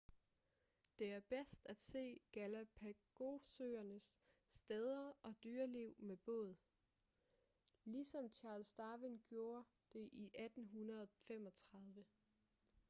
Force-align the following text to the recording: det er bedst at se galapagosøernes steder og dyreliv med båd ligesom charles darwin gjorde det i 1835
det 0.99 1.11
er 1.11 1.19
bedst 1.19 1.65
at 1.65 1.81
se 1.81 2.19
galapagosøernes 2.31 4.15
steder 4.49 5.11
og 5.23 5.35
dyreliv 5.43 5.95
med 5.99 6.17
båd 6.17 6.55
ligesom 7.83 8.29
charles 8.31 8.73
darwin 8.73 9.21
gjorde 9.27 9.63
det 9.93 10.09
i 10.13 10.31
1835 10.33 12.05